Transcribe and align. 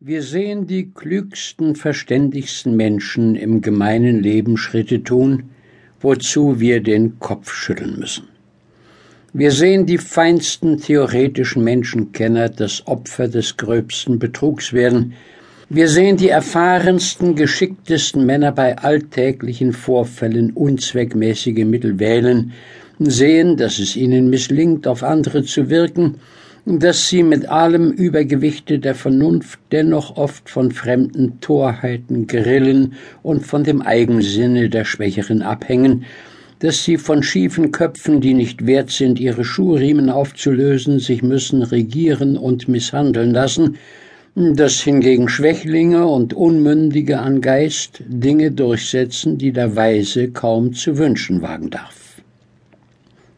Wir 0.00 0.22
sehen 0.22 0.66
die 0.66 0.90
klügsten, 0.90 1.76
verständigsten 1.76 2.76
Menschen 2.76 3.36
im 3.36 3.60
gemeinen 3.60 4.22
Leben 4.22 4.56
Schritte 4.56 5.02
tun, 5.02 5.44
wozu 6.00 6.58
wir 6.58 6.82
den 6.82 7.20
Kopf 7.20 7.54
schütteln 7.54 8.00
müssen. 8.00 8.28
Wir 9.32 9.52
sehen 9.52 9.86
die 9.86 9.98
feinsten 9.98 10.78
theoretischen 10.78 11.62
Menschenkenner 11.62 12.48
das 12.48 12.86
Opfer 12.86 13.28
des 13.28 13.56
gröbsten 13.56 14.18
Betrugs 14.18 14.72
werden. 14.72 15.14
Wir 15.70 15.88
sehen 15.88 16.16
die 16.16 16.28
erfahrensten, 16.28 17.36
geschicktesten 17.36 18.26
Männer 18.26 18.50
bei 18.50 18.76
alltäglichen 18.76 19.72
Vorfällen 19.72 20.50
unzweckmäßige 20.50 21.64
Mittel 21.64 22.00
wählen, 22.00 22.52
sehen, 22.98 23.56
dass 23.56 23.78
es 23.78 23.96
ihnen 23.96 24.28
misslingt, 24.28 24.88
auf 24.88 25.04
andere 25.04 25.44
zu 25.44 25.70
wirken, 25.70 26.16
dass 26.66 27.08
sie 27.08 27.22
mit 27.22 27.48
allem 27.48 27.90
Übergewichte 27.90 28.78
der 28.78 28.94
Vernunft 28.94 29.58
dennoch 29.70 30.16
oft 30.16 30.48
von 30.48 30.70
fremden 30.70 31.40
Torheiten 31.40 32.26
grillen 32.26 32.94
und 33.22 33.46
von 33.46 33.64
dem 33.64 33.82
Eigensinne 33.82 34.70
der 34.70 34.84
Schwächeren 34.84 35.42
abhängen, 35.42 36.04
dass 36.60 36.82
sie 36.82 36.96
von 36.96 37.22
schiefen 37.22 37.72
Köpfen, 37.72 38.22
die 38.22 38.32
nicht 38.32 38.66
wert 38.66 38.90
sind, 38.90 39.20
ihre 39.20 39.44
Schuhriemen 39.44 40.08
aufzulösen, 40.08 40.98
sich 40.98 41.22
müssen 41.22 41.62
regieren 41.62 42.38
und 42.38 42.68
misshandeln 42.68 43.32
lassen, 43.32 43.76
dass 44.34 44.80
hingegen 44.80 45.28
Schwächlinge 45.28 46.06
und 46.06 46.32
Unmündige 46.32 47.20
an 47.20 47.40
Geist 47.42 48.02
Dinge 48.06 48.50
durchsetzen, 48.50 49.36
die 49.36 49.52
der 49.52 49.76
Weise 49.76 50.30
kaum 50.30 50.72
zu 50.72 50.96
wünschen 50.96 51.42
wagen 51.42 51.70
darf. 51.70 52.22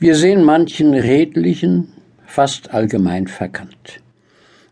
Wir 0.00 0.16
sehen 0.16 0.42
manchen 0.42 0.92
redlichen, 0.92 1.88
fast 2.32 2.72
allgemein 2.72 3.26
verkannt. 3.26 4.00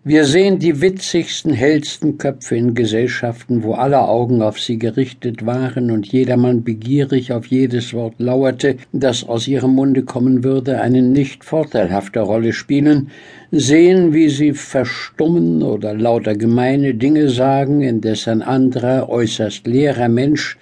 Wir 0.02 0.24
sehen 0.24 0.58
die 0.58 0.80
witzigsten, 0.80 1.52
hellsten 1.52 2.16
Köpfe 2.16 2.56
in 2.56 2.72
Gesellschaften, 2.74 3.62
wo 3.62 3.74
alle 3.74 4.00
Augen 4.00 4.40
auf 4.40 4.58
sie 4.58 4.78
gerichtet 4.78 5.44
waren 5.44 5.90
und 5.90 6.06
jedermann 6.06 6.64
begierig 6.64 7.34
auf 7.34 7.44
jedes 7.48 7.92
Wort 7.92 8.14
lauerte, 8.16 8.76
das 8.94 9.28
aus 9.28 9.46
ihrem 9.46 9.74
Munde 9.74 10.04
kommen 10.04 10.42
würde, 10.42 10.80
eine 10.80 11.02
nicht 11.02 11.44
vorteilhafte 11.44 12.20
Rolle 12.20 12.54
spielen, 12.54 13.10
sehen, 13.50 14.14
wie 14.14 14.30
sie 14.30 14.54
verstummen 14.54 15.62
oder 15.62 15.92
lauter 15.92 16.36
gemeine 16.36 16.94
Dinge 16.94 17.28
sagen, 17.28 17.82
indes 17.82 18.26
ein 18.26 18.40
anderer, 18.40 19.10
äußerst 19.10 19.66
leerer 19.66 20.08
Mensch 20.08 20.56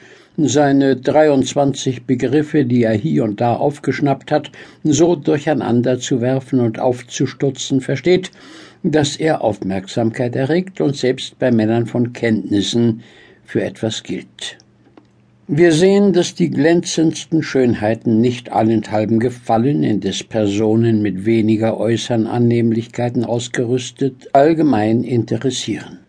seine 0.46 0.96
23 0.96 2.04
Begriffe, 2.04 2.64
die 2.64 2.84
er 2.84 2.94
hier 2.94 3.24
und 3.24 3.40
da 3.40 3.56
aufgeschnappt 3.56 4.30
hat, 4.30 4.52
so 4.84 5.16
durcheinander 5.16 5.98
zu 5.98 6.20
werfen 6.20 6.60
und 6.60 6.78
aufzustutzen 6.78 7.80
versteht, 7.80 8.30
dass 8.84 9.16
er 9.16 9.42
Aufmerksamkeit 9.42 10.36
erregt 10.36 10.80
und 10.80 10.96
selbst 10.96 11.38
bei 11.38 11.50
Männern 11.50 11.86
von 11.86 12.12
Kenntnissen 12.12 13.02
für 13.44 13.62
etwas 13.62 14.02
gilt. 14.04 14.58
Wir 15.50 15.72
sehen, 15.72 16.12
dass 16.12 16.34
die 16.34 16.50
glänzendsten 16.50 17.42
Schönheiten 17.42 18.20
nicht 18.20 18.52
allenthalben 18.52 19.18
gefallen, 19.18 19.82
indes 19.82 20.22
Personen 20.22 21.00
mit 21.00 21.24
weniger 21.24 21.78
äußeren 21.78 22.26
Annehmlichkeiten 22.26 23.24
ausgerüstet 23.24 24.28
allgemein 24.34 25.04
interessieren. 25.04 26.00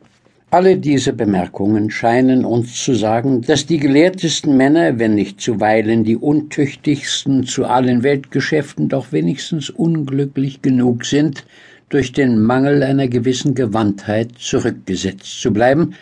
Alle 0.52 0.78
diese 0.78 1.14
Bemerkungen 1.14 1.92
scheinen 1.92 2.44
uns 2.44 2.84
zu 2.84 2.96
sagen, 2.96 3.42
dass 3.44 3.68
die 3.68 3.78
gelehrtesten 3.78 4.58
Männer, 4.58 4.98
wenn 4.98 5.14
nicht 5.14 5.40
zuweilen 5.40 6.04
die 6.04 6.18
untüchtigsten 6.18 7.44
zu 7.44 7.66
allen 7.66 8.02
Weltgeschäften, 8.02 8.90
doch 8.90 9.12
wenigstens 9.12 9.70
unglücklich 9.70 10.64
genug 10.64 11.06
sind, 11.06 11.46
durch 11.90 12.14
den 12.14 12.42
Mangel 12.42 12.82
einer 12.82 13.08
gewissen 13.08 13.54
Gewandtheit 13.54 14.40
zurückgesetzt 14.40 15.40
zu 15.40 15.54
bleiben, 15.54 15.94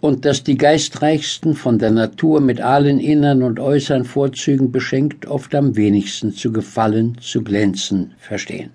und 0.00 0.24
dass 0.24 0.42
die 0.42 0.58
geistreichsten 0.58 1.54
von 1.54 1.78
der 1.78 1.92
Natur 1.92 2.40
mit 2.40 2.60
allen 2.60 2.98
innern 2.98 3.44
und 3.44 3.60
äußeren 3.60 4.04
Vorzügen 4.04 4.72
beschenkt 4.72 5.26
oft 5.26 5.54
am 5.54 5.76
wenigsten 5.76 6.32
zu 6.32 6.52
gefallen, 6.52 7.16
zu 7.20 7.44
glänzen 7.44 8.14
verstehen. 8.18 8.70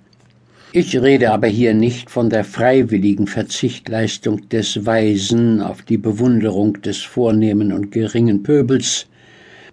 Ich 0.72 0.96
rede 0.96 1.32
aber 1.32 1.48
hier 1.48 1.74
nicht 1.74 2.12
von 2.12 2.30
der 2.30 2.44
freiwilligen 2.44 3.26
Verzichtleistung 3.26 4.50
des 4.50 4.86
Weisen 4.86 5.64
auf 5.64 5.82
die 5.82 5.98
Bewunderung 5.98 6.80
des 6.84 7.00
vornehmen 7.00 7.74
und 7.74 7.92
geringen 7.92 8.44
Pöbels, 8.44 9.08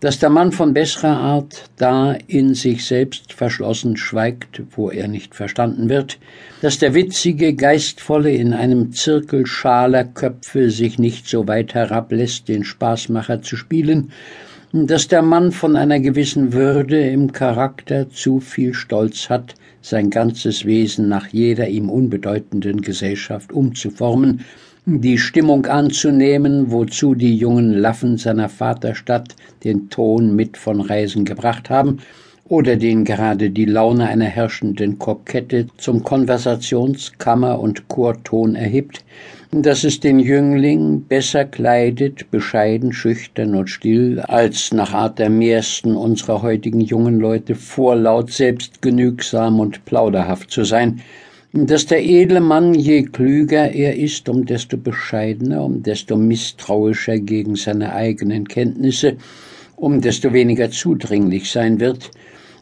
dass 0.00 0.18
der 0.18 0.30
Mann 0.30 0.52
von 0.52 0.72
besserer 0.72 1.18
Art 1.18 1.64
da 1.76 2.16
in 2.28 2.54
sich 2.54 2.86
selbst 2.86 3.34
verschlossen 3.34 3.98
schweigt, 3.98 4.62
wo 4.70 4.88
er 4.88 5.06
nicht 5.06 5.34
verstanden 5.34 5.90
wird, 5.90 6.18
dass 6.62 6.78
der 6.78 6.94
witzige, 6.94 7.52
geistvolle 7.52 8.30
in 8.30 8.54
einem 8.54 8.92
Zirkel 8.92 9.44
schaler 9.44 10.04
Köpfe 10.04 10.70
sich 10.70 10.98
nicht 10.98 11.28
so 11.28 11.46
weit 11.46 11.74
herablässt, 11.74 12.48
den 12.48 12.64
Spaßmacher 12.64 13.42
zu 13.42 13.56
spielen, 13.56 14.12
dass 14.72 15.08
der 15.08 15.22
Mann 15.22 15.52
von 15.52 15.76
einer 15.76 16.00
gewissen 16.00 16.52
Würde 16.52 16.98
im 17.08 17.32
Charakter 17.32 18.10
zu 18.10 18.40
viel 18.40 18.74
Stolz 18.74 19.30
hat, 19.30 19.54
sein 19.80 20.10
ganzes 20.10 20.64
Wesen 20.64 21.08
nach 21.08 21.28
jeder 21.28 21.68
ihm 21.68 21.88
unbedeutenden 21.88 22.80
Gesellschaft 22.80 23.52
umzuformen, 23.52 24.44
die 24.84 25.18
Stimmung 25.18 25.66
anzunehmen, 25.66 26.70
wozu 26.70 27.14
die 27.14 27.36
jungen 27.36 27.72
Laffen 27.72 28.18
seiner 28.18 28.48
Vaterstadt 28.48 29.34
den 29.64 29.90
Ton 29.90 30.34
mit 30.34 30.56
von 30.56 30.80
Reisen 30.80 31.24
gebracht 31.24 31.70
haben, 31.70 31.98
oder 32.48 32.76
den 32.76 33.04
gerade 33.04 33.50
die 33.50 33.64
Laune 33.64 34.06
einer 34.06 34.26
herrschenden 34.26 34.98
Kokette 34.98 35.66
zum 35.78 36.04
Konversationskammer 36.04 37.58
und 37.58 37.88
Chorton 37.88 38.54
erhebt, 38.54 39.04
dass 39.50 39.84
es 39.84 40.00
den 40.00 40.20
Jüngling 40.20 41.02
besser 41.02 41.44
kleidet, 41.44 42.30
bescheiden, 42.30 42.92
schüchtern 42.92 43.54
und 43.54 43.68
still, 43.68 44.20
als 44.20 44.72
nach 44.72 44.92
Art 44.92 45.18
der 45.18 45.30
mehrsten 45.30 45.96
unserer 45.96 46.42
heutigen 46.42 46.80
jungen 46.80 47.18
Leute 47.18 47.54
vorlaut, 47.54 48.30
selbstgenügsam 48.30 49.58
und 49.58 49.84
plauderhaft 49.84 50.50
zu 50.50 50.64
sein, 50.64 51.00
dass 51.52 51.86
der 51.86 52.04
edle 52.04 52.40
Mann, 52.40 52.74
je 52.74 53.04
klüger 53.04 53.72
er 53.72 53.96
ist, 53.96 54.28
um 54.28 54.44
desto 54.44 54.76
bescheidener, 54.76 55.64
um 55.64 55.82
desto 55.82 56.16
misstrauischer 56.16 57.18
gegen 57.18 57.56
seine 57.56 57.94
eigenen 57.94 58.46
Kenntnisse, 58.46 59.16
um 59.76 60.00
desto 60.00 60.32
weniger 60.32 60.70
zudringlich 60.70 61.50
sein 61.50 61.80
wird, 61.80 62.10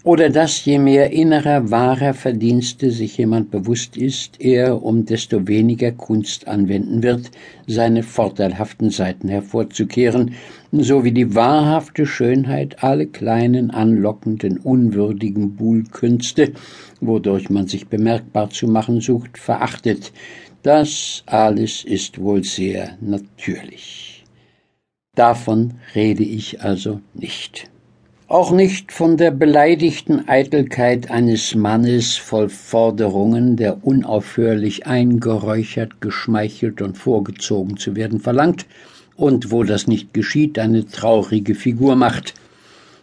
oder 0.04 0.28
dass 0.28 0.66
je 0.66 0.78
mehr 0.78 1.12
innerer 1.12 1.70
wahrer 1.70 2.12
Verdienste 2.12 2.90
sich 2.90 3.16
jemand 3.16 3.50
bewusst 3.50 3.96
ist, 3.96 4.38
er 4.38 4.82
um 4.82 5.06
desto 5.06 5.48
weniger 5.48 5.92
Kunst 5.92 6.46
anwenden 6.46 7.02
wird, 7.02 7.30
seine 7.66 8.02
vorteilhaften 8.02 8.90
Seiten 8.90 9.28
hervorzukehren, 9.28 10.34
so 10.72 11.04
wie 11.04 11.12
die 11.12 11.34
wahrhafte 11.34 12.04
Schönheit 12.04 12.84
alle 12.84 13.06
kleinen, 13.06 13.70
anlockenden, 13.70 14.58
unwürdigen 14.58 15.56
Buhlkünste, 15.56 16.52
wodurch 17.00 17.48
man 17.48 17.66
sich 17.66 17.86
bemerkbar 17.86 18.50
zu 18.50 18.68
machen 18.68 19.00
sucht, 19.00 19.38
verachtet. 19.38 20.12
Das 20.62 21.22
alles 21.24 21.82
ist 21.82 22.20
wohl 22.20 22.44
sehr 22.44 22.98
natürlich. 23.00 24.24
Davon 25.14 25.74
rede 25.94 26.24
ich 26.24 26.60
also 26.60 27.00
nicht 27.14 27.70
auch 28.34 28.50
nicht 28.50 28.90
von 28.90 29.16
der 29.16 29.30
beleidigten 29.30 30.28
Eitelkeit 30.28 31.08
eines 31.08 31.54
Mannes 31.54 32.16
voll 32.16 32.48
Forderungen, 32.48 33.54
der 33.54 33.86
unaufhörlich 33.86 34.88
eingeräuchert, 34.88 36.00
geschmeichelt 36.00 36.82
und 36.82 36.98
vorgezogen 36.98 37.76
zu 37.76 37.94
werden 37.94 38.18
verlangt 38.18 38.66
und 39.14 39.52
wo 39.52 39.62
das 39.62 39.86
nicht 39.86 40.12
geschieht, 40.14 40.58
eine 40.58 40.84
traurige 40.84 41.54
Figur 41.54 41.94
macht, 41.94 42.34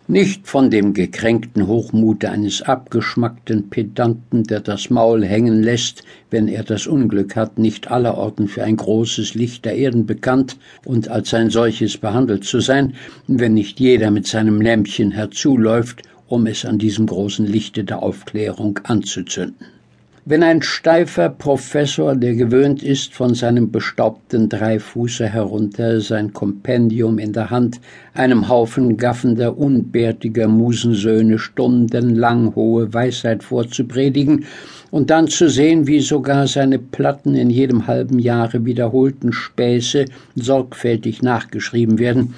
nicht 0.08 0.48
von 0.48 0.70
dem 0.70 0.94
gekränkten 0.94 1.68
Hochmute 1.68 2.30
eines 2.30 2.62
abgeschmackten 2.62 3.70
Pedanten, 3.70 4.44
der 4.44 4.60
das 4.60 4.90
Maul 4.90 5.26
hängen 5.26 5.64
lässt, 5.64 6.04
wenn 6.30 6.48
er 6.48 6.64
das 6.64 6.88
Unglück 6.88 7.36
hat, 7.36 7.58
nicht 7.58 7.90
allerorten 7.90 8.48
für 8.48 8.64
ein 8.64 8.78
großes 8.78 9.36
Licht 9.36 9.66
der 9.66 9.76
Erden 9.76 10.06
bekannt 10.06 10.58
und 10.86 11.08
als 11.08 11.34
ein 11.34 11.50
solches 11.50 11.98
behandelt 11.98 12.44
zu 12.44 12.60
sein, 12.60 12.94
wenn 13.28 13.54
nicht 13.54 13.80
jeder 13.80 14.12
mit 14.12 14.28
seinem 14.28 14.62
Lämpchen 14.62 15.12
herzuläuft, 15.12 16.04
um 16.28 16.46
es 16.48 16.66
an 16.66 16.80
diesem 16.80 17.08
großen 17.08 17.46
Lichte 17.46 17.84
der 17.84 18.02
Aufklärung 18.02 18.80
anzuzünden. 18.84 19.81
Wenn 20.24 20.44
ein 20.44 20.62
steifer 20.62 21.30
Professor, 21.30 22.16
der 22.16 22.36
gewöhnt 22.36 22.84
ist, 22.84 23.16
von 23.16 23.34
seinem 23.34 23.72
bestaubten 23.72 24.50
Dreifuße 24.50 25.28
herunter, 25.28 26.00
sein 26.00 26.32
Kompendium 26.32 27.18
in 27.18 27.34
der 27.34 27.50
Hand, 27.50 27.82
einem 28.14 28.48
Haufen 28.48 28.98
gaffender, 28.98 29.58
unbärtiger 29.58 30.48
Musensöhne 30.48 31.40
stundenlang 31.40 32.54
hohe 32.54 32.94
Weisheit 32.94 33.42
vorzupredigen, 33.42 34.46
und 34.92 35.10
dann 35.10 35.28
zu 35.28 35.50
sehen, 35.50 35.88
wie 35.88 36.02
sogar 36.02 36.46
seine 36.46 36.78
Platten 36.78 37.34
in 37.34 37.50
jedem 37.50 37.88
halben 37.88 38.20
Jahre 38.20 38.64
wiederholten 38.64 39.34
Späße 39.34 40.06
sorgfältig 40.36 41.24
nachgeschrieben 41.24 41.98
werden, 41.98 42.36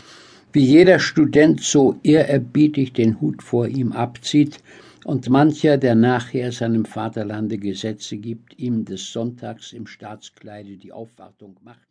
wie 0.53 0.63
jeder 0.63 0.99
Student 0.99 1.59
so 1.59 1.97
ehrerbietig 2.01 2.93
den 2.93 3.19
Hut 3.19 3.43
vor 3.43 3.67
ihm 3.67 3.91
abzieht, 3.91 4.59
und 5.05 5.29
mancher, 5.29 5.77
der 5.77 5.95
nachher 5.95 6.51
seinem 6.51 6.85
Vaterlande 6.85 7.57
Gesetze 7.57 8.17
gibt, 8.17 8.57
ihm 8.57 8.85
des 8.85 9.11
Sonntags 9.11 9.73
im 9.73 9.87
Staatskleide 9.87 10.77
die 10.77 10.91
Aufwartung 10.91 11.57
macht, 11.63 11.87